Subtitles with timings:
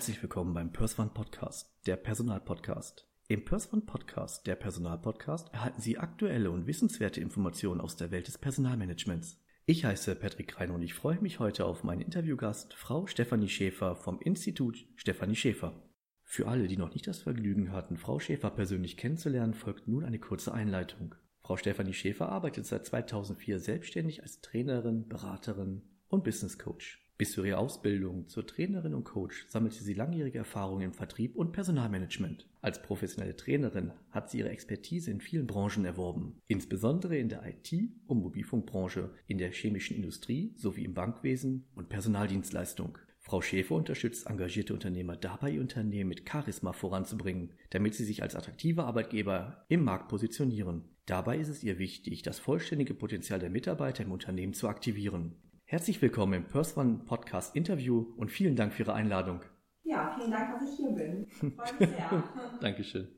[0.00, 3.06] Herzlich willkommen beim Perswan Podcast, der Personalpodcast.
[3.28, 8.38] Im Perswan Podcast, der Personalpodcast, erhalten Sie aktuelle und wissenswerte Informationen aus der Welt des
[8.38, 9.38] Personalmanagements.
[9.66, 13.94] Ich heiße Patrick Rein und ich freue mich heute auf meinen Interviewgast, Frau Stefanie Schäfer
[13.94, 15.82] vom Institut Stefanie Schäfer.
[16.24, 20.18] Für alle, die noch nicht das Vergnügen hatten, Frau Schäfer persönlich kennenzulernen, folgt nun eine
[20.18, 21.14] kurze Einleitung.
[21.42, 27.06] Frau Stefanie Schäfer arbeitet seit 2004 selbstständig als Trainerin, Beraterin und Business Coach.
[27.20, 31.52] Bis zu ihrer Ausbildung zur Trainerin und Coach sammelte sie langjährige Erfahrung im Vertrieb und
[31.52, 32.48] Personalmanagement.
[32.62, 37.90] Als professionelle Trainerin hat sie ihre Expertise in vielen Branchen erworben, insbesondere in der IT-
[38.06, 42.96] und Mobilfunkbranche, in der chemischen Industrie sowie im Bankwesen und Personaldienstleistung.
[43.18, 48.34] Frau Schäfer unterstützt engagierte Unternehmer dabei, ihr Unternehmen mit Charisma voranzubringen, damit sie sich als
[48.34, 50.84] attraktiver Arbeitgeber im Markt positionieren.
[51.04, 55.34] Dabei ist es ihr wichtig, das vollständige Potenzial der Mitarbeiter im Unternehmen zu aktivieren.
[55.70, 59.40] Herzlich willkommen im Perswan Podcast Interview und vielen Dank für Ihre Einladung.
[59.84, 61.28] Ja, vielen Dank, dass ich hier bin.
[61.30, 62.24] Freue mich sehr.
[62.60, 63.08] Dankeschön.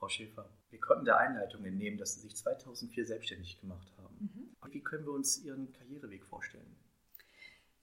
[0.00, 4.16] Frau Schäfer, wir konnten der Einleitung entnehmen, dass Sie sich 2004 selbstständig gemacht haben.
[4.18, 4.72] Mhm.
[4.72, 6.74] Wie können wir uns Ihren Karriereweg vorstellen?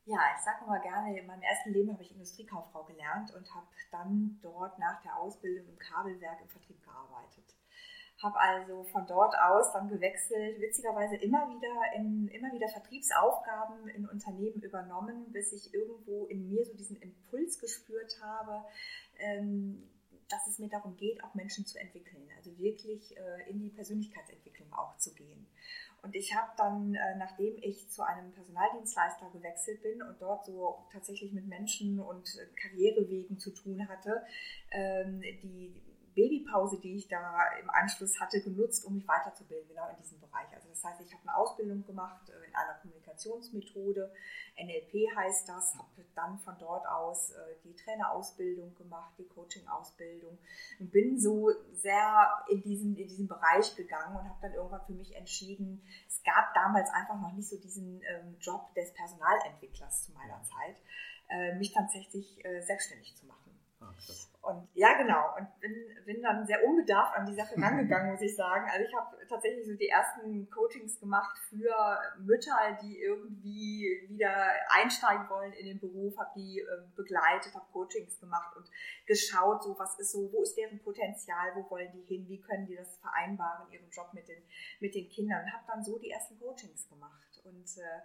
[0.03, 3.67] Ja, ich sage mal gerne, in meinem ersten Leben habe ich Industriekauffrau gelernt und habe
[3.89, 7.55] dann dort nach der Ausbildung im Kabelwerk im Vertrieb gearbeitet
[8.21, 14.07] habe also von dort aus dann gewechselt, witzigerweise immer wieder in immer wieder Vertriebsaufgaben in
[14.07, 18.65] Unternehmen übernommen, bis ich irgendwo in mir so diesen Impuls gespürt habe,
[19.17, 19.89] ähm,
[20.27, 24.71] dass es mir darum geht, auch Menschen zu entwickeln, also wirklich äh, in die Persönlichkeitsentwicklung
[24.73, 25.47] auch zu gehen.
[26.01, 30.85] Und ich habe dann, äh, nachdem ich zu einem Personaldienstleister gewechselt bin und dort so
[30.91, 34.23] tatsächlich mit Menschen und Karrierewegen zu tun hatte,
[34.71, 35.81] ähm, die
[36.13, 40.47] Babypause, die ich da im Anschluss hatte, genutzt, um mich weiterzubilden, genau in diesem Bereich.
[40.53, 44.11] Also das heißt, ich habe eine Ausbildung gemacht äh, in einer Kommunikationsmethode,
[44.57, 50.37] NLP heißt das, habe dann von dort aus äh, die Trainerausbildung gemacht, die Coaching-Ausbildung
[50.79, 54.93] und bin so sehr in diesen, in diesen Bereich gegangen und habe dann irgendwann für
[54.93, 60.13] mich entschieden, es gab damals einfach noch nicht so diesen ähm, Job des Personalentwicklers zu
[60.13, 60.81] meiner Zeit,
[61.29, 63.48] äh, mich tatsächlich selbstständig zu machen.
[63.81, 63.93] Ah,
[64.41, 65.35] und ja, genau.
[65.37, 65.73] Und bin,
[66.05, 68.67] bin dann sehr unbedarft an die Sache rangegangen, muss ich sagen.
[68.69, 74.33] Also ich habe tatsächlich so die ersten Coachings gemacht für Mütter, die irgendwie wieder
[74.69, 78.69] einsteigen wollen in den Beruf, habe die äh, begleitet, habe Coachings gemacht und
[79.05, 82.65] geschaut, so was ist so, wo ist deren Potenzial, wo wollen die hin, wie können
[82.65, 84.41] die das vereinbaren, ihren Job mit den,
[84.79, 85.43] mit den Kindern.
[85.43, 87.41] Und habe dann so die ersten Coachings gemacht.
[87.43, 88.01] Und äh,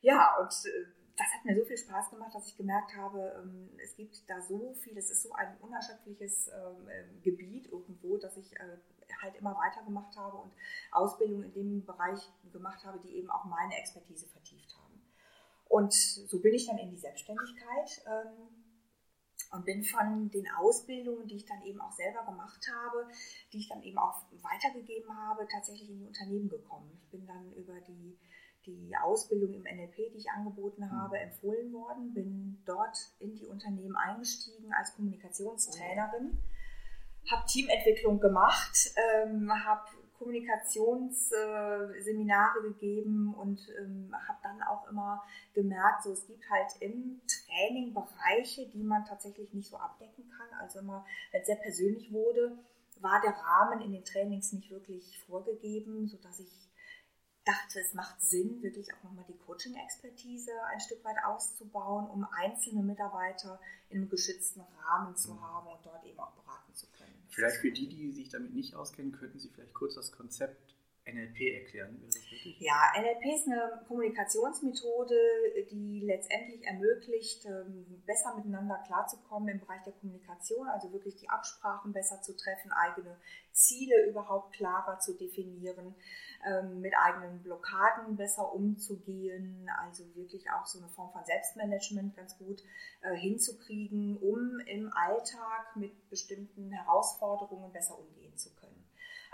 [0.00, 3.70] ja, und äh, das hat mir so viel Spaß gemacht, dass ich gemerkt habe, ähm,
[3.82, 8.36] es gibt da so viel, es ist so ein unerschöpfliches ähm, ähm, Gebiet irgendwo, dass
[8.36, 8.78] ich äh,
[9.22, 10.52] halt immer weitergemacht habe und
[10.90, 12.20] Ausbildung in dem Bereich
[12.52, 15.00] gemacht habe, die eben auch meine Expertise vertieft haben.
[15.66, 18.02] Und so bin ich dann in die Selbstständigkeit
[19.52, 23.08] und bin von den Ausbildungen, die ich dann eben auch selber gemacht habe,
[23.52, 26.90] die ich dann eben auch weitergegeben habe, tatsächlich in die Unternehmen gekommen.
[27.02, 28.18] Ich bin dann über die
[28.66, 33.96] die Ausbildung im NLP, die ich angeboten habe, empfohlen worden, bin dort in die Unternehmen
[33.96, 36.38] eingestiegen als Kommunikationstrainerin,
[37.30, 39.82] habe Teamentwicklung gemacht, ähm, habe
[40.18, 45.22] Kommunikationsseminare äh, gegeben und ähm, habe dann auch immer
[45.54, 50.48] gemerkt, so es gibt halt im Training Bereiche, die man tatsächlich nicht so abdecken kann.
[50.60, 52.56] Also immer, wenn es sehr persönlich wurde,
[53.00, 56.70] war der Rahmen in den Trainings nicht wirklich vorgegeben, sodass ich
[57.44, 62.82] dachte, es macht Sinn, wirklich auch nochmal die Coaching-Expertise ein Stück weit auszubauen, um einzelne
[62.82, 63.60] Mitarbeiter
[63.90, 65.40] in einem geschützten Rahmen zu mhm.
[65.42, 67.14] haben und dort eben auch beraten zu können.
[67.28, 70.74] Vielleicht für die, die sich damit nicht auskennen, könnten Sie vielleicht kurz das Konzept
[71.06, 72.02] NLP erklären?
[72.58, 75.16] Ja, NLP ist eine Kommunikationsmethode,
[75.70, 81.92] die letztendlich ermöglicht, ähm, besser miteinander klarzukommen im Bereich der Kommunikation, also wirklich die Absprachen
[81.92, 83.16] besser zu treffen, eigene
[83.52, 85.94] Ziele überhaupt klarer zu definieren,
[86.46, 92.38] ähm, mit eigenen Blockaden besser umzugehen, also wirklich auch so eine Form von Selbstmanagement ganz
[92.38, 92.62] gut
[93.02, 98.63] äh, hinzukriegen, um im Alltag mit bestimmten Herausforderungen besser umgehen zu können.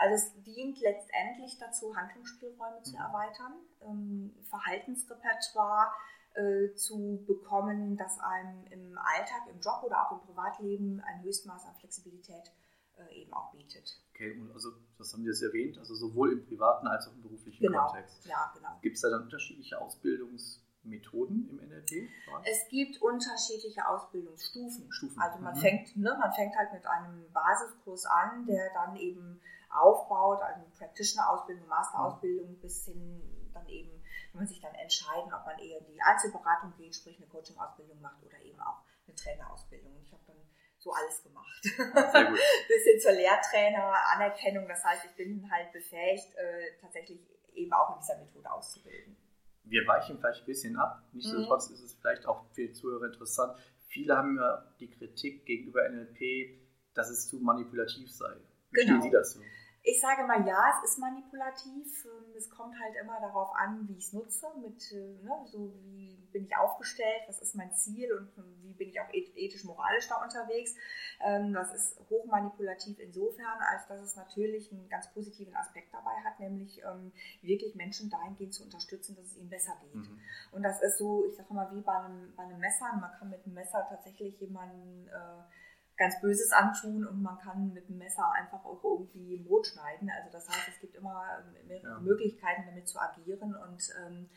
[0.01, 3.03] Also es dient letztendlich dazu, Handlungsspielräume zu mhm.
[3.03, 3.53] erweitern,
[3.83, 5.93] ähm, Verhaltensrepertoire
[6.35, 11.67] äh, zu bekommen, das einem im Alltag, im Job oder auch im Privatleben ein Höchstmaß
[11.67, 12.51] an Flexibilität
[12.97, 14.01] äh, eben auch bietet.
[14.15, 17.23] Okay, und also das haben wir jetzt erwähnt, also sowohl im privaten als auch im
[17.23, 17.87] beruflichen genau.
[17.87, 18.25] Kontext.
[18.25, 18.79] Ja, genau.
[18.81, 22.09] Gibt es da dann unterschiedliche Ausbildungsmethoden im NLP?
[22.45, 24.91] Es gibt unterschiedliche Ausbildungsstufen.
[24.91, 25.21] Stufen.
[25.21, 25.61] Also man mhm.
[25.61, 31.67] fängt, ne, man fängt halt mit einem Basiskurs an, der dann eben aufbaut, also Practitioner-Ausbildung,
[31.69, 33.91] Master-Ausbildung bis hin dann eben,
[34.33, 38.01] wenn man sich dann entscheiden, ob man eher in die Einzelberatung geht, sprich eine Coaching-Ausbildung
[38.01, 40.01] macht oder eben auch eine Trainerausbildung.
[40.03, 40.37] Ich habe dann
[40.79, 41.63] so alles gemacht.
[41.63, 42.39] Sehr gut.
[42.69, 44.67] Bis hin zur Lehrtrainer, Anerkennung.
[44.69, 47.21] Das heißt, ich bin halt befähigt, äh, tatsächlich
[47.55, 49.17] eben auch in dieser Methode auszubilden.
[49.65, 51.03] Wir weichen vielleicht ein bisschen ab.
[51.13, 51.75] Nichtsdestotrotz mhm.
[51.75, 53.59] ist es vielleicht auch für die Zuhörer interessant.
[53.89, 56.59] Viele haben ja die Kritik gegenüber NLP,
[56.95, 58.37] dass es zu manipulativ sei.
[58.71, 58.99] Wie genau.
[58.99, 59.41] stehen Sie dazu?
[59.83, 62.05] Ich sage mal, ja, es ist manipulativ.
[62.05, 65.73] Ähm, es kommt halt immer darauf an, wie ich es nutze, mit, äh, ne, so
[65.83, 68.31] wie bin ich aufgestellt, was ist mein Ziel und
[68.63, 70.75] wie bin ich auch ethisch-moralisch da unterwegs.
[71.21, 76.39] Ähm, das ist hochmanipulativ insofern, als dass es natürlich einen ganz positiven Aspekt dabei hat,
[76.41, 77.13] nämlich ähm,
[77.43, 79.95] wirklich Menschen dahingehend zu unterstützen, dass es ihnen besser geht.
[79.95, 80.21] Mhm.
[80.53, 82.93] Und das ist so, ich sage mal, wie bei einem, bei einem Messer.
[83.01, 85.43] Man kann mit einem Messer tatsächlich jemanden äh,
[86.01, 90.11] ganz Böses antun und man kann mit dem Messer einfach auch irgendwie Brot schneiden.
[90.11, 92.01] Also das heißt, es gibt immer ähm, mehrere ja.
[92.01, 94.31] Möglichkeiten, damit zu agieren und ähm,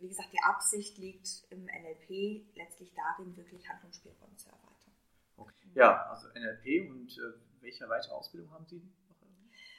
[0.00, 4.92] wie gesagt, die Absicht liegt im NLP letztlich darin, wirklich Handlungsspielräume zu erweitern.
[5.36, 5.70] Okay.
[5.74, 8.82] Ja, also NLP und äh, welche weitere Ausbildung haben Sie?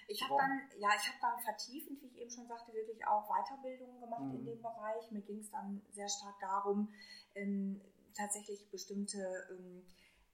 [0.07, 3.27] Ich habe dann, ja, ich habe dann vertiefend, wie ich eben schon sagte, wirklich auch
[3.27, 4.35] Weiterbildungen gemacht mhm.
[4.35, 5.11] in dem Bereich.
[5.11, 6.87] Mir ging es dann sehr stark darum,
[7.35, 7.81] ähm,
[8.15, 9.19] tatsächlich bestimmte
[9.51, 9.83] ähm,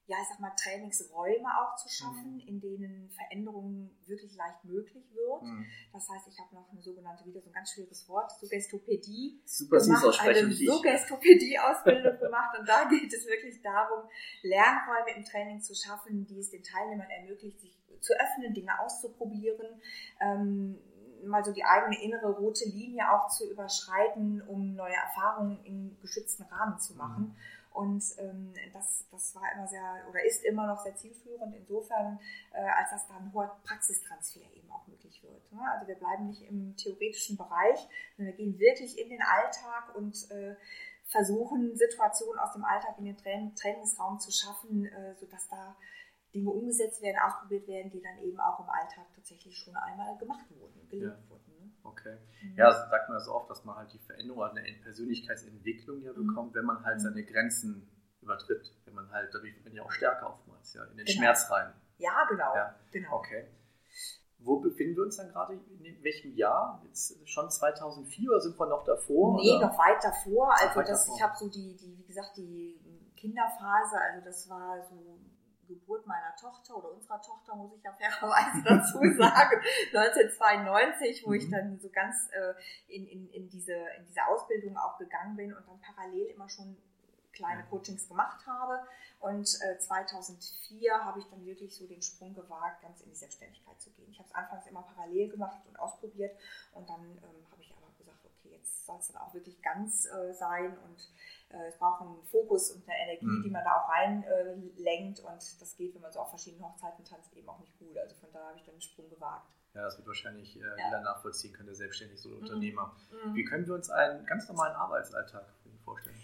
[0.06, 2.48] ja, ich sag mal, Trainingsräume auch zu schaffen, mhm.
[2.48, 5.44] in denen Veränderungen wirklich leicht möglich wird.
[5.44, 5.66] Mhm.
[5.94, 9.80] Das heißt, ich habe noch eine sogenannte, wieder so ein ganz schwieriges Wort, Suggestopädie Super
[9.80, 12.60] gemacht, eine Suggestopädie-Ausbildung gemacht.
[12.60, 14.10] Und da geht es wirklich darum,
[14.42, 19.82] Lernräume im Training zu schaffen, die es den Teilnehmern ermöglicht, sich zu öffnen, Dinge auszuprobieren,
[20.20, 20.78] ähm,
[21.26, 26.44] mal so die eigene innere rote Linie auch zu überschreiten, um neue Erfahrungen im geschützten
[26.44, 27.24] Rahmen zu machen.
[27.24, 27.36] Mhm.
[27.74, 32.20] Und ähm, das, das war immer sehr oder ist immer noch sehr zielführend insofern,
[32.54, 35.52] äh, als dass da ein hoher Praxistransfer eben auch möglich wird.
[35.52, 35.60] Ne?
[35.72, 37.80] Also wir bleiben nicht im theoretischen Bereich,
[38.16, 40.56] sondern wir gehen wirklich in den Alltag und äh,
[41.06, 45.75] versuchen, Situationen aus dem Alltag in den Train Trainingsraum zu schaffen, äh, sodass da
[46.34, 50.46] Dinge umgesetzt werden, ausprobiert werden, die dann eben auch im Alltag tatsächlich schon einmal gemacht
[50.52, 51.30] wurden, gelebt ja.
[51.30, 51.53] wurden.
[51.84, 52.18] Okay.
[52.42, 52.56] Mhm.
[52.56, 56.28] Ja, also sagt man so oft, dass man halt die Veränderung, eine Persönlichkeitsentwicklung ja mhm.
[56.28, 57.02] bekommt, wenn man halt mhm.
[57.02, 57.90] seine Grenzen
[58.22, 58.74] übertritt.
[58.86, 61.18] Wenn man halt, dadurch wird man ja auch stärker oftmals, ja, in den genau.
[61.18, 61.74] Schmerz rein.
[61.98, 62.56] Ja, genau.
[62.56, 62.76] Ja.
[62.92, 63.18] genau.
[63.18, 63.48] Okay.
[64.40, 65.54] Wo befinden wir uns dann gerade?
[65.54, 66.82] In welchem Jahr?
[66.86, 69.42] Jetzt schon 2004 oder sind wir noch davor?
[69.42, 69.68] Nee, oder?
[69.68, 70.54] noch weit davor.
[70.60, 72.78] Also das, ich habe so die, die, wie gesagt, die
[73.16, 75.18] Kinderphase, also das war so
[75.68, 79.62] Geburt meiner Tochter oder unserer Tochter, muss ich ja fairerweise dazu sagen,
[79.94, 81.36] 1992, wo mhm.
[81.36, 82.54] ich dann so ganz äh,
[82.88, 86.77] in, in, in, diese, in diese Ausbildung auch gegangen bin und dann parallel immer schon
[87.33, 88.80] kleine Coachings gemacht habe.
[89.19, 93.81] Und äh, 2004 habe ich dann wirklich so den Sprung gewagt, ganz in die Selbstständigkeit
[93.81, 94.10] zu gehen.
[94.12, 96.38] Ich habe es anfangs immer parallel gemacht und ausprobiert
[96.74, 97.83] und dann ähm, habe ich aber
[98.63, 101.10] jetzt soll es dann auch wirklich ganz äh, sein und
[101.50, 103.44] äh, es braucht einen Fokus und eine Energie, mhm.
[103.44, 107.04] die man da auch reinlenkt äh, und das geht, wenn man so auf verschiedenen Hochzeiten
[107.04, 107.98] tanzt, eben auch nicht gut.
[107.98, 109.50] Also von da habe ich dann einen Sprung gewagt.
[109.74, 110.86] Ja, das wird wahrscheinlich äh, ja.
[110.86, 112.38] jeder nachvollziehen können, der selbstständig so mhm.
[112.39, 112.95] Unternehmer.
[113.12, 113.36] Mhm.
[113.36, 115.46] Wie können wir uns einen ganz normalen Arbeitsalltag
[115.84, 116.15] vorstellen?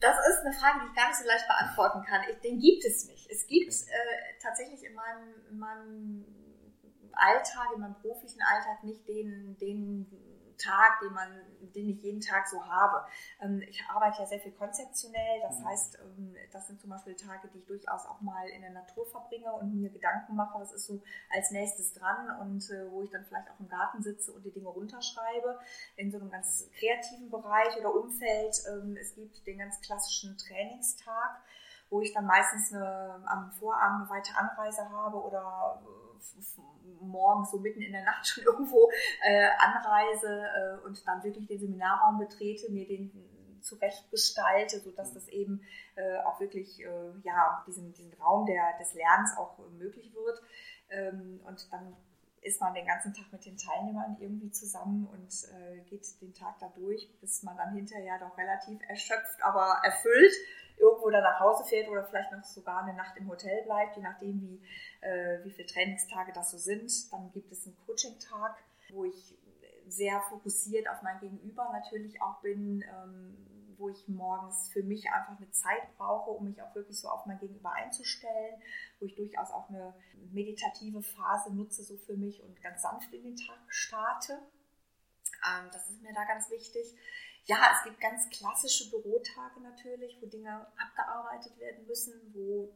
[0.00, 2.22] Das ist eine Frage, die ich gar nicht so leicht beantworten kann.
[2.30, 3.30] Ich, den gibt es nicht.
[3.30, 6.24] Es gibt äh, tatsächlich in meinem, in meinem
[7.12, 10.06] Alltag, in meinem beruflichen Alltag nicht den, den
[10.60, 11.28] Tag, den man,
[11.74, 13.06] den ich jeden Tag so habe.
[13.40, 15.66] Ähm, ich arbeite ja sehr viel konzeptionell, das mhm.
[15.66, 19.06] heißt, ähm, das sind zum Beispiel Tage, die ich durchaus auch mal in der Natur
[19.06, 23.10] verbringe und mir Gedanken mache, was ist so als nächstes dran und äh, wo ich
[23.10, 25.58] dann vielleicht auch im Garten sitze und die Dinge runterschreibe,
[25.96, 28.62] in so einem ganz kreativen Bereich oder Umfeld.
[28.68, 31.42] Ähm, es gibt den ganz klassischen Trainingstag,
[31.88, 35.82] wo ich dann meistens eine, am Vorabend eine weite Anreise habe oder
[37.00, 38.90] morgens so mitten in der Nacht schon irgendwo
[39.22, 43.10] äh, anreise äh, und dann wirklich den Seminarraum betrete, mir den
[43.60, 45.62] zurecht gestalte, sodass das eben
[45.94, 50.42] äh, auch wirklich äh, ja, diesen, diesen Raum der, des Lernens auch möglich wird.
[50.88, 51.96] Ähm, und dann
[52.42, 56.58] ist man den ganzen Tag mit den Teilnehmern irgendwie zusammen und äh, geht den Tag
[56.58, 60.32] da durch, bis man dann hinterher doch relativ erschöpft, aber erfüllt
[60.78, 64.02] irgendwo dann nach Hause fährt oder vielleicht noch sogar eine Nacht im Hotel bleibt, je
[64.02, 64.62] nachdem, wie,
[65.02, 67.12] äh, wie viele Trainingstage das so sind.
[67.12, 68.56] Dann gibt es einen Coaching-Tag,
[68.92, 69.36] wo ich
[69.86, 73.36] sehr fokussiert auf mein Gegenüber natürlich auch bin, ähm,
[73.80, 77.26] wo ich morgens für mich einfach eine Zeit brauche, um mich auch wirklich so auf
[77.26, 78.62] mein Gegenüber einzustellen,
[79.00, 79.94] wo ich durchaus auch eine
[80.30, 84.38] meditative Phase nutze so für mich und ganz sanft in den Tag starte.
[85.44, 86.94] Ähm, das ist mir da ganz wichtig
[87.46, 92.72] ja, es gibt ganz klassische Bürotage natürlich, wo Dinge abgearbeitet werden müssen, wo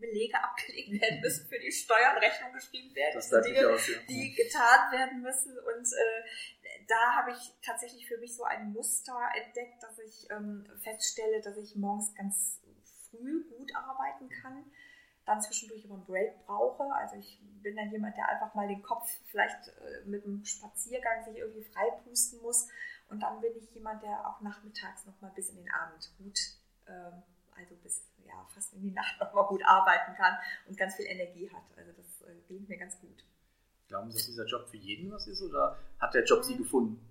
[0.00, 3.98] Belege abgelegt werden müssen, für die Steuern Rechnung geschrieben werden, das Dinge, aus, ja.
[4.08, 5.56] die getan werden müssen.
[5.58, 6.22] Und äh,
[6.88, 11.56] da habe ich tatsächlich für mich so ein Muster entdeckt, dass ich ähm, feststelle, dass
[11.56, 12.60] ich morgens ganz
[13.10, 14.64] früh gut arbeiten kann,
[15.26, 16.84] dann zwischendurch aber einen Break brauche.
[16.94, 21.24] Also ich bin dann jemand, der einfach mal den Kopf vielleicht äh, mit einem Spaziergang
[21.24, 22.68] sich irgendwie freipusten muss.
[23.08, 26.38] Und dann bin ich jemand, der auch nachmittags noch mal bis in den Abend gut,
[26.86, 27.12] äh,
[27.56, 31.06] also bis ja, fast in die Nacht noch mal gut arbeiten kann und ganz viel
[31.06, 31.62] Energie hat.
[31.76, 33.24] Also das äh, gelingt mir ganz gut.
[33.88, 36.58] Glauben Sie, dass dieser Job für jeden was ist oder hat der Job Sie mhm.
[36.58, 37.09] gefunden?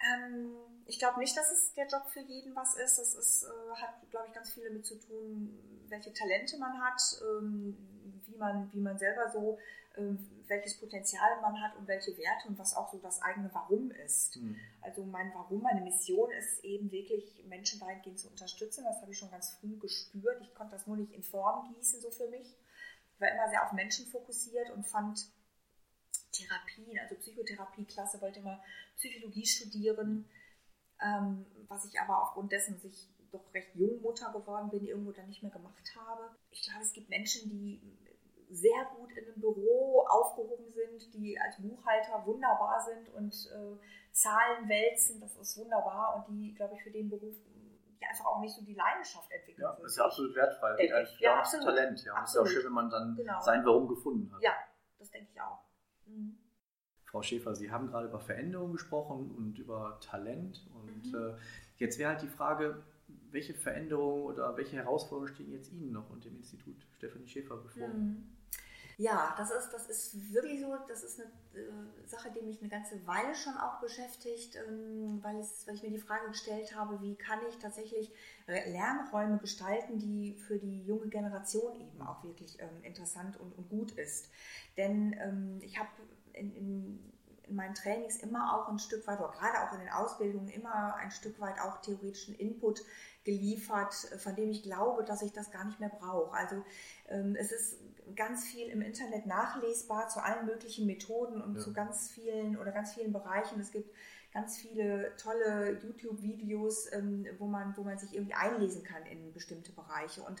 [0.00, 0.52] Ähm,
[0.86, 2.98] ich glaube nicht, dass es der Job für jeden was ist.
[2.98, 7.00] Es ist, äh, hat, glaube ich, ganz viel damit zu tun, welche Talente man hat,
[7.22, 7.76] ähm,
[8.26, 9.58] wie, man, wie man selber so,
[9.96, 13.90] ähm, welches Potenzial man hat und welche Werte und was auch so das eigene Warum
[13.90, 14.36] ist.
[14.36, 14.56] Mhm.
[14.80, 18.84] Also mein Warum, meine Mission ist eben wirklich, Menschen dahingehend zu unterstützen.
[18.84, 20.40] Das habe ich schon ganz früh gespürt.
[20.42, 22.56] Ich konnte das nur nicht in Form gießen, so für mich.
[23.14, 25.30] Ich war immer sehr auf Menschen fokussiert und fand
[26.32, 28.62] Therapien, also Psychotherapie-Klasse, wollte immer
[28.96, 30.28] Psychologie studieren,
[31.02, 35.12] ähm, was ich aber aufgrund dessen, dass ich doch recht jung Mutter geworden bin, irgendwo
[35.12, 36.34] dann nicht mehr gemacht habe.
[36.50, 37.80] Ich glaube, es gibt Menschen, die
[38.50, 43.78] sehr gut in einem Büro aufgehoben sind, die als Buchhalter wunderbar sind und äh,
[44.12, 47.36] Zahlen wälzen, das ist wunderbar und die, glaube ich, für den Beruf
[48.00, 49.62] die einfach auch nicht so die Leidenschaft entwickeln.
[49.62, 50.76] Ja, das ist ja absolut wertfrei.
[50.76, 51.66] Geht ja, absolut.
[51.66, 52.02] Talent.
[52.04, 52.22] Ja.
[52.24, 53.40] Es ist auch schön, wenn man dann genau.
[53.40, 54.42] sein Warum gefunden hat.
[54.42, 54.54] Ja,
[54.98, 55.58] das denke ich auch.
[56.10, 56.36] Mhm.
[57.04, 60.64] Frau Schäfer, Sie haben gerade über Veränderung gesprochen und über Talent.
[60.74, 61.18] Und mhm.
[61.18, 61.34] äh,
[61.78, 62.82] jetzt wäre halt die Frage,
[63.32, 67.88] welche Veränderungen oder welche Herausforderungen stehen jetzt Ihnen noch und dem Institut Stefanie Schäfer bevor?
[67.88, 68.24] Mhm.
[69.00, 72.68] Ja, das ist, das ist wirklich so, das ist eine äh, Sache, die mich eine
[72.68, 77.00] ganze Weile schon auch beschäftigt, ähm, weil, es, weil ich mir die Frage gestellt habe,
[77.00, 78.12] wie kann ich tatsächlich
[78.46, 83.92] Lernräume gestalten, die für die junge Generation eben auch wirklich ähm, interessant und, und gut
[83.92, 84.28] ist.
[84.76, 85.88] Denn ähm, ich habe
[86.34, 87.10] in, in,
[87.46, 90.94] in, meinen Trainings immer auch ein Stück weit, oder gerade auch in den Ausbildungen, immer
[90.96, 92.82] ein Stück weit auch theoretischen Input
[93.24, 96.32] geliefert, von dem ich glaube, dass ich das gar nicht mehr brauche.
[96.32, 96.64] Also
[97.08, 97.78] ähm, es ist
[98.16, 101.60] ganz viel im Internet nachlesbar zu allen möglichen Methoden und ja.
[101.60, 103.60] zu ganz vielen oder ganz vielen Bereichen.
[103.60, 103.94] Es gibt
[104.32, 109.72] ganz viele tolle YouTube-Videos, ähm, wo, man, wo man sich irgendwie einlesen kann in bestimmte
[109.72, 110.22] Bereiche.
[110.22, 110.40] Und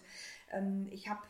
[0.52, 1.20] ähm, ich habe,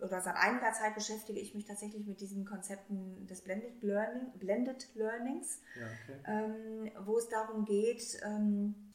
[0.00, 4.94] oder seit einiger Zeit beschäftige ich mich tatsächlich mit diesen Konzepten des Blended, Learning, Blended
[4.94, 6.92] Learnings, ja, okay.
[7.04, 8.20] wo es darum geht,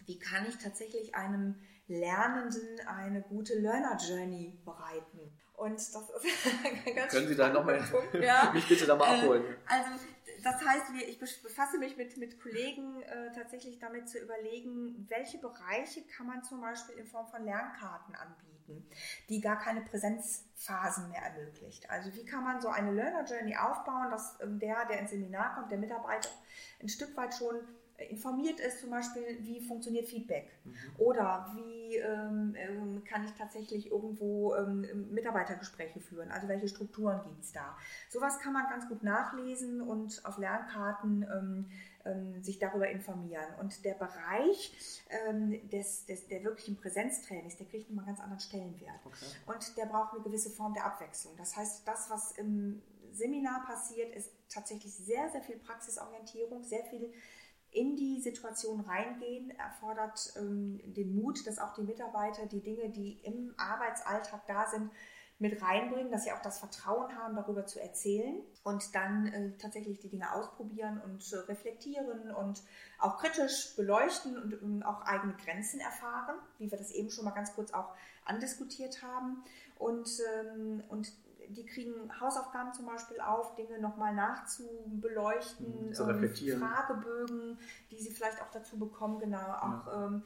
[0.05, 1.55] wie kann ich tatsächlich einem
[1.89, 5.31] Lernenden eine gute Learner Journey bereiten.
[5.55, 5.95] Und das ist
[6.95, 7.83] ganz Können Sie da nochmal
[8.21, 8.51] ja.
[8.53, 9.43] mich bitte da mal äh, abholen?
[9.67, 9.91] Also
[10.43, 16.03] das heißt, ich befasse mich mit, mit Kollegen äh, tatsächlich damit zu überlegen, welche Bereiche
[16.15, 18.89] kann man zum Beispiel in Form von Lernkarten anbieten,
[19.27, 21.89] die gar keine Präsenzphasen mehr ermöglicht.
[21.89, 25.55] Also wie kann man so eine Learner Journey aufbauen, dass ähm, der, der ins Seminar
[25.55, 26.29] kommt, der Mitarbeiter
[26.81, 27.55] ein Stück weit schon
[28.09, 30.73] informiert ist, zum Beispiel, wie funktioniert Feedback mhm.
[30.97, 37.43] oder wie ähm, ähm, kann ich tatsächlich irgendwo ähm, Mitarbeitergespräche führen, also welche Strukturen gibt
[37.43, 37.77] es da.
[38.09, 41.65] Sowas kann man ganz gut nachlesen und auf Lernkarten ähm,
[42.05, 43.47] ähm sich darüber informieren.
[43.59, 48.99] Und der Bereich ähm, des, des, der wirklichen Präsenztrainings, der kriegt einen ganz anderen Stellenwert.
[49.05, 49.25] Okay.
[49.47, 51.35] Und der braucht eine gewisse Form der Abwechslung.
[51.37, 57.11] Das heißt, das, was im Seminar passiert, ist tatsächlich sehr, sehr viel Praxisorientierung, sehr viel
[57.71, 63.19] in die Situation reingehen, erfordert ähm, den Mut, dass auch die Mitarbeiter die Dinge, die
[63.23, 64.91] im Arbeitsalltag da sind,
[65.41, 69.99] mit reinbringen, dass sie auch das Vertrauen haben, darüber zu erzählen und dann äh, tatsächlich
[69.99, 72.61] die Dinge ausprobieren und äh, reflektieren und
[72.99, 77.31] auch kritisch beleuchten und ähm, auch eigene Grenzen erfahren, wie wir das eben schon mal
[77.31, 77.95] ganz kurz auch
[78.25, 79.41] andiskutiert haben.
[79.77, 81.09] Und, ähm, und
[81.49, 86.59] die kriegen Hausaufgaben zum Beispiel auf, Dinge nochmal nachzubeleuchten, mhm, zu reflektieren.
[86.59, 87.57] Fragebögen,
[87.91, 89.37] die sie vielleicht auch dazu bekommen, genau.
[89.37, 90.05] Auch ja.
[90.05, 90.23] ähm,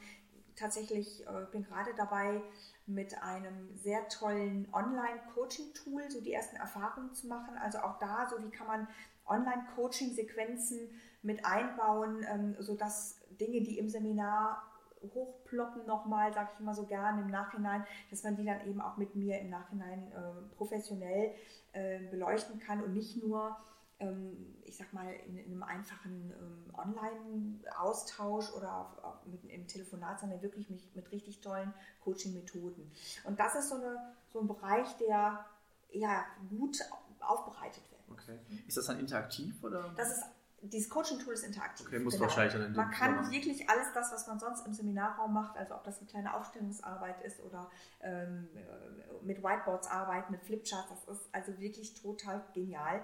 [0.55, 2.41] tatsächlich, äh, bin gerade dabei,
[2.85, 7.57] mit einem sehr tollen Online-Coaching-Tool so die ersten Erfahrungen zu machen.
[7.57, 8.87] Also auch da, so wie kann man
[9.25, 10.89] Online-Coaching-Sequenzen
[11.21, 14.72] mit einbauen, ähm, sodass Dinge, die im Seminar
[15.13, 18.97] hochploppen nochmal, sage ich immer so gerne im Nachhinein, dass man die dann eben auch
[18.97, 21.33] mit mir im Nachhinein äh, professionell
[21.73, 23.57] äh, beleuchten kann und nicht nur,
[23.99, 29.67] ähm, ich sag mal, in, in einem einfachen ähm, Online-Austausch oder auf, auf, mit, im
[29.67, 32.91] Telefonat, sondern wirklich mich, mit richtig tollen Coaching-Methoden.
[33.25, 35.45] Und das ist so, eine, so ein Bereich, der
[35.91, 36.79] ja gut
[37.19, 38.01] aufbereitet wird.
[38.09, 38.39] Okay.
[38.67, 39.93] Ist das dann interaktiv oder?
[39.95, 40.23] Das ist
[40.69, 41.87] dieses Coaching-Tool ist interaktiv.
[41.87, 42.25] Okay, muss genau.
[42.25, 45.83] wahrscheinlich dann Man kann wirklich alles das, was man sonst im Seminarraum macht, also ob
[45.83, 47.69] das eine kleine Aufstellungsarbeit ist oder
[48.01, 53.01] ähm, äh, mit Whiteboards arbeiten, mit Flipcharts, das ist also wirklich total genial.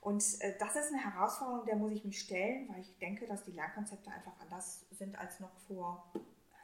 [0.00, 3.42] Und äh, das ist eine Herausforderung, der muss ich mich stellen, weil ich denke, dass
[3.42, 6.10] die Lernkonzepte einfach anders sind als noch vor,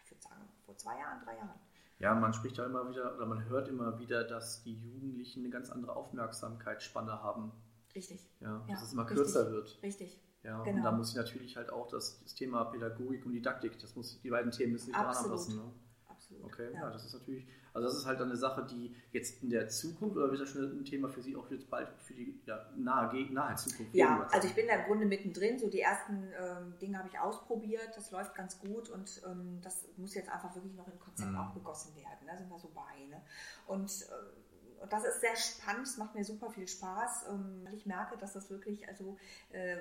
[0.05, 1.61] ich würde sagen, vor zwei Jahren, drei Jahren.
[1.99, 5.51] Ja, man spricht ja immer wieder, oder man hört immer wieder, dass die Jugendlichen eine
[5.51, 7.53] ganz andere Aufmerksamkeitsspanne haben.
[7.95, 8.21] Richtig.
[8.41, 9.83] Ja, ja dass es immer kürzer richtig, wird.
[9.83, 10.21] Richtig.
[10.47, 10.77] Ja, genau.
[10.77, 14.21] und da muss ich natürlich halt auch das, das, Thema Pädagogik und Didaktik, das muss,
[14.21, 15.57] die beiden Themen müssen sich daran anpassen.
[15.57, 15.73] Ne?
[16.07, 16.45] Absolut.
[16.45, 16.83] Okay, ja.
[16.83, 16.91] ja.
[16.91, 20.31] das ist natürlich, also das ist halt eine Sache, die jetzt in der Zukunft, oder
[20.31, 23.57] wird das schon ein Thema für Sie auch jetzt bald für die ja, nahe, nahe
[23.57, 23.93] Zukunft?
[23.93, 27.19] Ja, also ich bin da im Grunde mittendrin, so die ersten ähm, Dinge habe ich
[27.19, 31.33] ausprobiert, das läuft ganz gut und ähm, das muss jetzt einfach wirklich noch in Konzept
[31.33, 31.39] mhm.
[31.39, 33.05] aufgegossen werden, da sind wir so bei.
[33.07, 33.21] Ne?
[33.67, 34.46] Und äh,
[34.81, 38.17] und das ist sehr spannend, es macht mir super viel Spaß, ähm, weil ich merke,
[38.17, 39.17] dass das wirklich also
[39.51, 39.77] äh,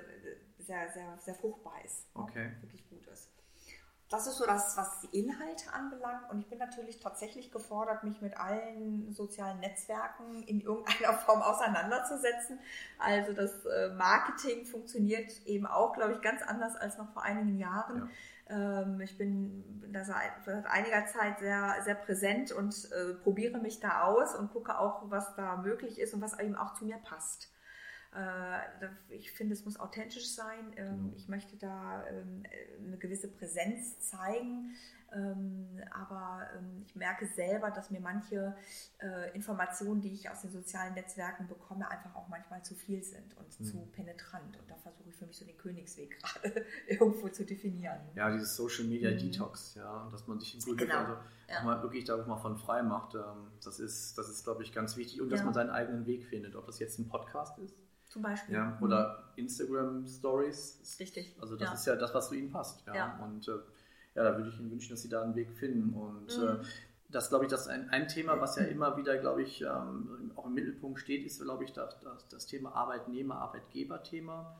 [0.58, 2.06] sehr, sehr, sehr fruchtbar ist.
[2.14, 2.52] Okay.
[2.60, 3.30] Wirklich gut ist.
[4.08, 6.30] Das ist so das, was die Inhalte anbelangt.
[6.30, 12.60] Und ich bin natürlich tatsächlich gefordert, mich mit allen sozialen Netzwerken in irgendeiner Form auseinanderzusetzen.
[12.98, 17.58] Also das äh, Marketing funktioniert eben auch, glaube ich, ganz anders als noch vor einigen
[17.58, 18.08] Jahren.
[18.48, 18.82] Ja.
[18.82, 24.02] Ähm, ich bin da seit einiger Zeit sehr, sehr präsent und äh, probiere mich da
[24.02, 27.50] aus und gucke auch, was da möglich ist und was eben auch zu mir passt.
[28.16, 30.72] Äh, ich finde, es muss authentisch sein.
[30.76, 31.16] Ähm, genau.
[31.16, 32.44] Ich möchte da ähm,
[32.84, 34.74] eine gewisse Präsenz zeigen.
[35.12, 36.48] Ähm, aber
[36.84, 38.56] ich merke selber, dass mir manche
[38.98, 43.36] äh, Informationen, die ich aus den sozialen Netzwerken bekomme, einfach auch manchmal zu viel sind
[43.36, 43.64] und mhm.
[43.64, 44.58] zu penetrant.
[44.58, 48.00] Und da versuche ich für mich so den Königsweg gerade irgendwo zu definieren.
[48.16, 49.18] Ja, dieses Social Media mhm.
[49.18, 50.98] Detox, ja, dass man sich im Grunde genau.
[50.98, 51.16] also
[51.48, 51.62] ja.
[51.62, 53.16] mal wirklich darauf mal von frei macht.
[53.64, 55.20] Das ist, das ist, glaube ich, ganz wichtig.
[55.20, 55.44] Und dass ja.
[55.44, 57.85] man seinen eigenen Weg findet, ob das jetzt ein Podcast ist
[58.16, 58.54] zum Beispiel.
[58.54, 59.44] Ja, oder mhm.
[59.44, 60.96] Instagram Stories.
[60.98, 61.36] Richtig.
[61.38, 61.74] Also das ja.
[61.74, 62.82] ist ja das, was zu Ihnen passt.
[62.86, 62.94] Ja.
[62.94, 63.20] ja.
[63.22, 63.52] Und äh,
[64.14, 65.92] ja, da würde ich Ihnen wünschen, dass Sie da einen Weg finden.
[65.92, 66.62] Und mhm.
[66.62, 66.64] äh,
[67.10, 70.32] das, glaube ich, das ist ein, ein Thema, was ja immer wieder, glaube ich, ähm,
[70.34, 74.58] auch im Mittelpunkt steht, ist, glaube ich, das, das, das Thema Arbeitnehmer, Arbeitgeber-Thema.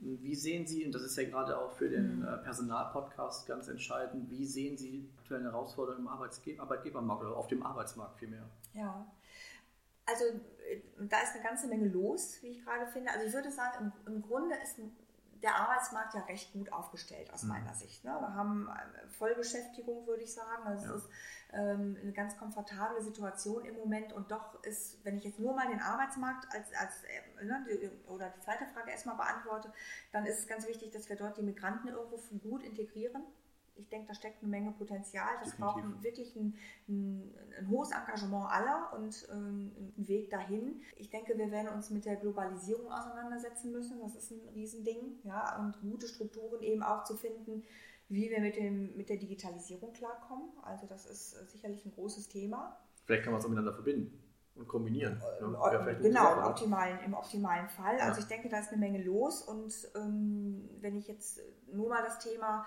[0.00, 2.28] Wie sehen Sie, und das ist ja gerade auch für den mhm.
[2.28, 7.62] äh, Personalpodcast ganz entscheidend, wie sehen Sie aktuelle Herausforderungen im Arbeitsge Arbeitgebermarkt oder auf dem
[7.62, 8.50] Arbeitsmarkt vielmehr?
[8.74, 9.10] Ja,
[10.08, 10.40] also äh,
[10.98, 13.10] da ist eine ganze Menge los, wie ich gerade finde.
[13.12, 14.78] Also ich würde sagen, im, im Grunde ist
[15.42, 17.50] der Arbeitsmarkt ja recht gut aufgestellt aus mhm.
[17.50, 18.04] meiner Sicht.
[18.04, 18.10] Ne?
[18.10, 20.64] Wir haben äh, Vollbeschäftigung, würde ich sagen.
[20.64, 20.94] Also ja.
[20.94, 21.10] es ist
[21.52, 25.68] ähm, eine ganz komfortable Situation im Moment und doch ist, wenn ich jetzt nur mal
[25.68, 29.72] den Arbeitsmarkt als, als äh, ne, die, oder die zweite Frage erstmal beantworte,
[30.12, 33.22] dann ist es ganz wichtig, dass wir dort die Migranten irgendwo gut integrieren
[33.78, 35.28] ich denke, da steckt eine Menge Potenzial.
[35.40, 35.82] Das Definitiv.
[35.82, 36.54] braucht wirklich ein,
[36.88, 40.82] ein, ein, hohes Engagement aller und ähm, einen Weg dahin.
[40.96, 44.00] Ich denke, wir werden uns mit der Globalisierung auseinandersetzen müssen.
[44.00, 45.20] Das ist ein Riesending.
[45.24, 47.64] Ja, und gute Strukturen eben auch zu finden,
[48.08, 50.50] wie wir mit, dem, mit der Digitalisierung klarkommen.
[50.62, 52.78] Also das ist sicherlich ein großes Thema.
[53.04, 54.22] Vielleicht kann man es auch miteinander verbinden
[54.58, 55.14] und kombinieren.
[55.40, 55.56] Ne?
[55.60, 57.98] Ja, genau, im optimalen, im optimalen Fall.
[58.00, 58.18] Also ja.
[58.18, 61.40] ich denke, da ist eine Menge los und ähm, wenn ich jetzt
[61.72, 62.66] nur mal das Thema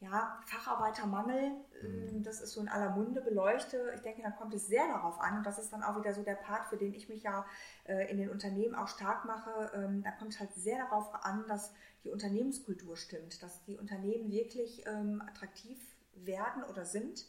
[0.00, 1.50] ja, Facharbeitermangel,
[1.82, 2.22] mhm.
[2.22, 3.92] das ist so in aller Munde beleuchte.
[3.96, 6.22] Ich denke, da kommt es sehr darauf an und das ist dann auch wieder so
[6.22, 7.44] der Part, für den ich mich ja
[7.84, 9.72] äh, in den Unternehmen auch stark mache.
[9.74, 11.72] Ähm, da kommt es halt sehr darauf an, dass
[12.04, 15.80] die Unternehmenskultur stimmt, dass die Unternehmen wirklich ähm, attraktiv
[16.14, 17.26] werden oder sind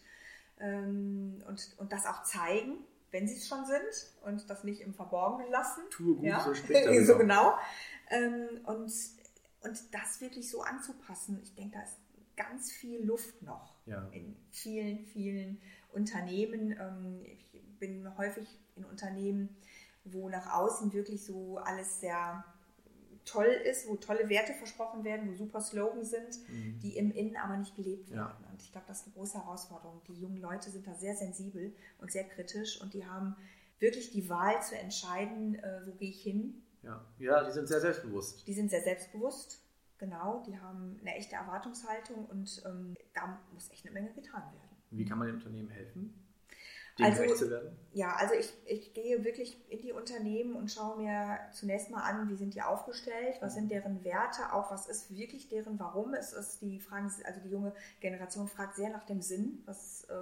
[0.59, 2.77] ähm, und, und das auch zeigen,
[3.09, 5.81] wenn sie es schon sind und das nicht im Verborgenen lassen.
[5.89, 6.39] Tue gut, ja?
[6.41, 7.57] so spricht so genau.
[8.11, 8.91] Ähm, und,
[9.61, 11.97] und das wirklich so anzupassen, ich denke, da ist
[12.39, 14.07] ganz viel Luft noch ja.
[14.11, 16.71] in vielen, vielen Unternehmen.
[16.79, 18.47] Ähm, ich bin häufig
[18.77, 19.49] in Unternehmen,
[20.05, 22.43] wo nach außen wirklich so alles sehr
[23.25, 26.79] toll ist, wo tolle Werte versprochen werden, wo super Slogans sind, mhm.
[26.79, 28.35] die im Innen aber nicht gelebt werden.
[28.41, 28.49] Ja.
[28.51, 30.01] Und ich glaube, das ist eine große Herausforderung.
[30.07, 33.35] Die jungen Leute sind da sehr sensibel und sehr kritisch und die haben
[33.79, 36.63] wirklich die Wahl zu entscheiden, äh, wo gehe ich hin.
[36.83, 37.05] Ja.
[37.19, 38.47] ja, die sind sehr selbstbewusst.
[38.47, 39.61] Die sind sehr selbstbewusst
[39.99, 44.77] Genau, die haben eine echte Erwartungshaltung und ähm, da muss echt eine Menge getan werden.
[44.91, 46.13] Wie kann man den Unternehmen helfen?
[46.97, 47.77] Dem also, zu werden?
[47.93, 52.29] Ja, also ich, ich gehe wirklich in die Unternehmen und schaue mir zunächst mal an,
[52.29, 56.13] wie sind die aufgestellt, was sind deren Werte, auch was ist wirklich deren Warum.
[56.13, 60.13] Es ist die Fragen, also die junge Generation fragt sehr nach dem Sinn, was, äh,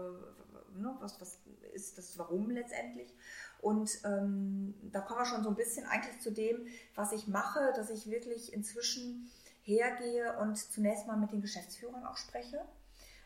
[0.79, 1.39] ne, was, was
[1.73, 3.13] ist das Warum letztendlich.
[3.59, 7.73] Und ähm, da kommen wir schon so ein bisschen eigentlich zu dem, was ich mache,
[7.75, 9.31] dass ich wirklich inzwischen
[9.67, 12.65] hergehe und zunächst mal mit den Geschäftsführern auch spreche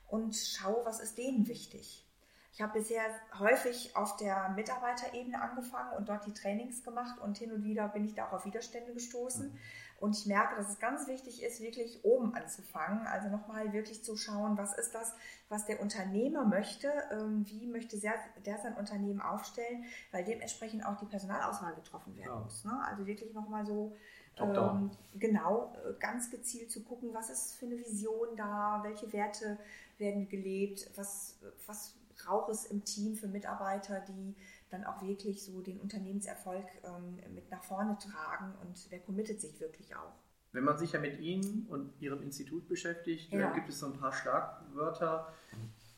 [0.07, 2.07] und schaue, was ist denen wichtig.
[2.53, 3.03] Ich habe bisher
[3.39, 8.03] häufig auf der Mitarbeiterebene angefangen und dort die Trainings gemacht und hin und wieder bin
[8.03, 9.57] ich da auch auf Widerstände gestoßen.
[10.01, 13.05] Und ich merke, dass es ganz wichtig ist, wirklich oben anzufangen.
[13.05, 15.13] Also nochmal wirklich zu schauen, was ist das,
[15.47, 21.05] was der Unternehmer möchte, ähm, wie möchte der sein Unternehmen aufstellen, weil dementsprechend auch die
[21.05, 22.39] Personalauswahl getroffen werden ja.
[22.39, 22.65] muss.
[22.65, 22.71] Ne?
[22.83, 23.95] Also wirklich nochmal so
[24.39, 29.59] ähm, genau, äh, ganz gezielt zu gucken, was ist für eine Vision da, welche Werte
[29.99, 31.37] werden gelebt, was,
[31.67, 34.35] was brauche es im Team für Mitarbeiter, die
[34.71, 39.59] dann auch wirklich so den Unternehmenserfolg ähm, mit nach vorne tragen und wer committet sich
[39.59, 40.13] wirklich auch.
[40.53, 43.51] Wenn man sich ja mit Ihnen und Ihrem Institut beschäftigt, ja.
[43.53, 45.33] gibt es so ein paar Schlagwörter,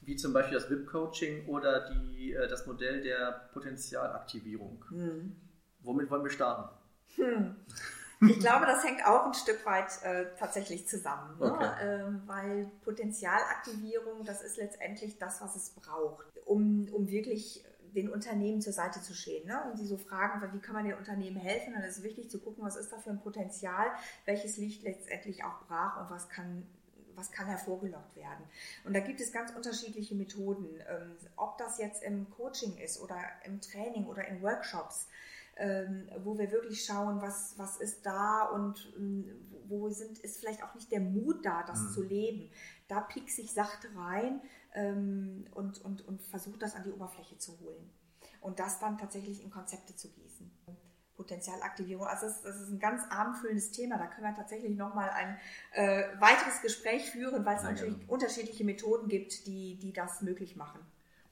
[0.02, 4.84] wie zum Beispiel das VIP-Coaching oder die, äh, das Modell der Potenzialaktivierung.
[4.90, 5.36] Hm.
[5.80, 6.70] Womit wollen wir starten?
[7.16, 7.56] Hm.
[8.30, 11.52] Ich glaube, das hängt auch ein Stück weit äh, tatsächlich zusammen, ne?
[11.52, 11.72] okay.
[11.82, 18.62] ähm, weil Potenzialaktivierung, das ist letztendlich das, was es braucht, um, um wirklich den Unternehmen
[18.62, 19.64] zur Seite zu stehen ne?
[19.70, 22.40] und sie so fragen, wie kann man den Unternehmen helfen, dann ist es wichtig zu
[22.40, 23.88] gucken, was ist da für ein Potenzial,
[24.26, 26.66] welches liegt letztendlich auch brach und was kann
[27.16, 28.44] was kann hervorgelockt werden.
[28.86, 33.16] Und da gibt es ganz unterschiedliche Methoden, ähm, ob das jetzt im Coaching ist oder
[33.46, 35.08] im Training oder in Workshops
[35.58, 39.26] ähm, wo wir wirklich schauen, was, was ist da und ähm,
[39.68, 41.92] wo sind, ist vielleicht auch nicht der Mut da, das mhm.
[41.92, 42.52] zu leben.
[42.88, 44.42] Da piekse ich sachte rein
[44.74, 47.90] ähm, und, und, und versuche das an die Oberfläche zu holen.
[48.42, 50.52] Und das dann tatsächlich in Konzepte zu gießen.
[51.16, 52.06] Potenzialaktivierung.
[52.06, 53.98] Also das, das, ist ein ganz abendfüllendes Thema.
[53.98, 55.38] Da können wir tatsächlich nochmal ein
[55.74, 58.12] äh, weiteres Gespräch führen, weil es natürlich gerne.
[58.12, 60.80] unterschiedliche Methoden gibt, die, die das möglich machen.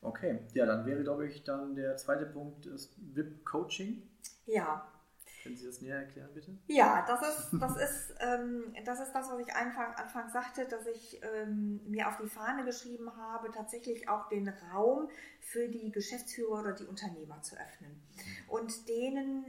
[0.01, 4.01] Okay, ja, dann wäre, glaube ich, dann der zweite Punkt das VIP-Coaching.
[4.45, 4.87] Ja.
[5.43, 6.57] Können Sie das näher erklären, bitte?
[6.67, 10.85] Ja, das ist das, ist, ähm, das, ist das was ich Anfang, Anfang sagte, dass
[10.87, 16.59] ich ähm, mir auf die Fahne geschrieben habe, tatsächlich auch den Raum für die Geschäftsführer
[16.59, 18.01] oder die Unternehmer zu öffnen.
[18.47, 19.45] Und denen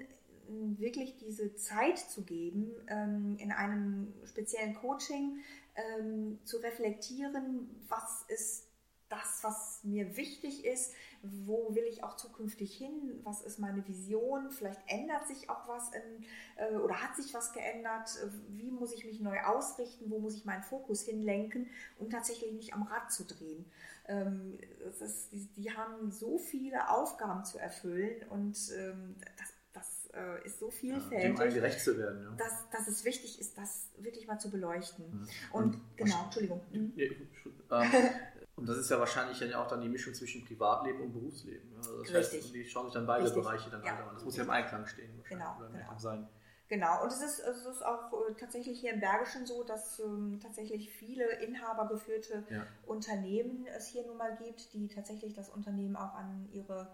[0.49, 5.41] ähm, wirklich diese Zeit zu geben, ähm, in einem speziellen Coaching
[5.75, 8.69] ähm, zu reflektieren, was ist
[9.09, 14.51] das, was mir wichtig ist, wo will ich auch zukünftig hin, was ist meine Vision,
[14.51, 16.25] vielleicht ändert sich auch was in,
[16.57, 18.11] äh, oder hat sich was geändert,
[18.49, 22.75] wie muss ich mich neu ausrichten, wo muss ich meinen Fokus hinlenken, um tatsächlich nicht
[22.75, 23.65] am Rad zu drehen.
[24.09, 24.59] Ähm,
[25.01, 30.59] ist, die, die, haben so viele Aufgaben zu erfüllen und ähm, das das äh, ist
[30.59, 31.39] so vielfältig.
[31.39, 32.23] Ja, dem gerecht zu werden.
[32.23, 32.31] Ja.
[32.37, 35.05] Dass, dass es wichtig ist, das wirklich mal zu beleuchten.
[35.07, 35.29] Mhm.
[35.53, 36.61] Und, und, genau, Entschuldigung.
[36.71, 36.93] Mhm.
[36.97, 37.91] Ja, ähm,
[38.63, 41.75] Und das ist ja wahrscheinlich dann auch dann die Mischung zwischen Privatleben und Berufsleben.
[41.79, 42.45] Also das Richtig.
[42.45, 43.43] heißt, die schauen sich dann beide Richtig.
[43.43, 43.97] Bereiche dann ja.
[43.97, 44.15] an.
[44.15, 45.99] Das muss ja im Einklang stehen genau, genau.
[45.99, 46.29] sein.
[46.69, 50.39] Genau, und es ist, es ist auch äh, tatsächlich hier im Bergischen so, dass ähm,
[50.41, 52.65] tatsächlich viele inhabergeführte ja.
[52.87, 56.89] Unternehmen es hier nun mal gibt, die tatsächlich das Unternehmen auch an ihre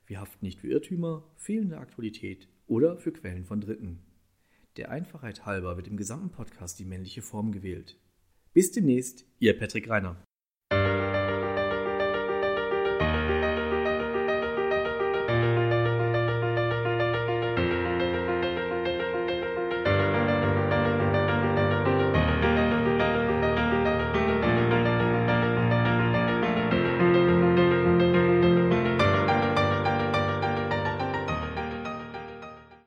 [0.05, 4.03] Wir haften nicht für Irrtümer, fehlende Aktualität oder für Quellen von Dritten.
[4.77, 7.97] Der Einfachheit halber wird im gesamten Podcast die männliche Form gewählt.
[8.53, 10.23] Bis demnächst, Ihr Patrick Reiner.